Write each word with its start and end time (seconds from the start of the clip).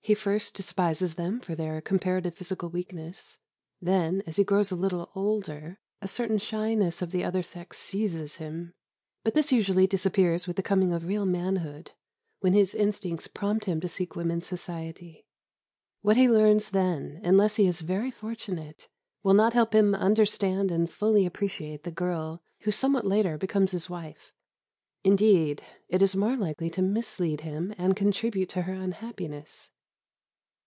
He 0.00 0.14
first 0.14 0.54
despises 0.54 1.16
them 1.16 1.38
for 1.38 1.54
their 1.54 1.82
comparative 1.82 2.34
physical 2.34 2.70
weakness; 2.70 3.38
then, 3.78 4.22
as 4.26 4.36
he 4.36 4.42
grows 4.44 4.70
a 4.70 4.74
little 4.74 5.12
older, 5.14 5.76
a 6.00 6.08
certain 6.08 6.38
shyness 6.38 7.02
of 7.02 7.10
the 7.10 7.22
other 7.22 7.42
sex 7.42 7.76
seizes 7.76 8.36
him; 8.36 8.72
but 9.22 9.34
this 9.34 9.52
usually 9.52 9.86
disappears 9.86 10.46
with 10.46 10.56
the 10.56 10.62
coming 10.62 10.94
of 10.94 11.04
real 11.04 11.26
manhood, 11.26 11.92
when 12.40 12.54
his 12.54 12.74
instincts 12.74 13.26
prompt 13.28 13.66
him 13.66 13.82
to 13.82 13.86
seek 13.88 14.16
women's 14.16 14.46
society. 14.46 15.26
What 16.00 16.16
he 16.16 16.26
learns 16.26 16.70
then, 16.70 17.20
unless 17.22 17.56
he 17.56 17.66
is 17.66 17.82
very 17.82 18.10
fortunate, 18.10 18.88
will 19.22 19.34
not 19.34 19.52
help 19.52 19.74
him 19.74 19.92
to 19.92 19.98
understand 19.98 20.70
and 20.70 20.90
fully 20.90 21.26
appreciate 21.26 21.82
the 21.84 21.90
girl 21.90 22.40
who 22.60 22.70
somewhat 22.70 23.04
later 23.04 23.36
becomes 23.36 23.72
his 23.72 23.90
wife 23.90 24.32
indeed, 25.04 25.62
it 25.90 26.00
is 26.00 26.16
more 26.16 26.34
likely 26.36 26.70
to 26.70 26.80
mislead 26.80 27.42
him 27.42 27.74
and 27.76 27.94
contribute 27.94 28.48
to 28.48 28.62
her 28.62 28.72
unhappiness. 28.72 29.70